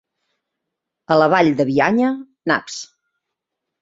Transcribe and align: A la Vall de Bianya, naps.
A 1.15 1.19
la 1.21 1.27
Vall 1.35 1.51
de 1.61 1.67
Bianya, 1.69 2.09
naps. 2.53 2.81